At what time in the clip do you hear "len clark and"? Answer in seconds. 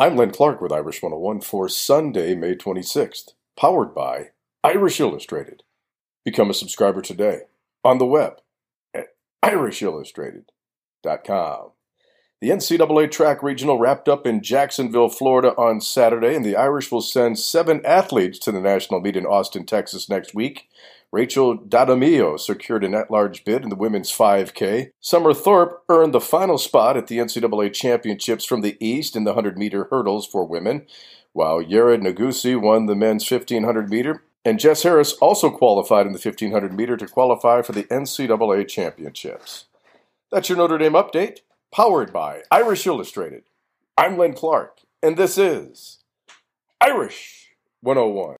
44.18-45.16